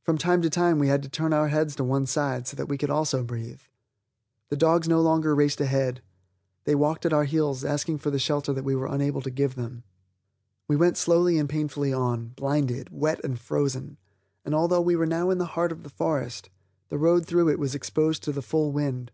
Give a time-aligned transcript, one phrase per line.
[0.00, 2.64] From time to time we had to turn our heads to one side, so that
[2.70, 3.60] we also could breathe.
[4.48, 6.00] The dogs no longer raced ahead;
[6.64, 9.56] they walked at our heels asking for the shelter that we were unable to give
[9.56, 9.82] them.
[10.66, 13.98] We went slowly and painfully on, blinded, wet and frozen,
[14.46, 16.48] and, although we were now in the heart of the forest,
[16.88, 19.10] the road through it was exposed to the full wind.